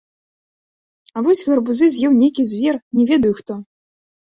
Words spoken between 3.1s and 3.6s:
ведаю хто.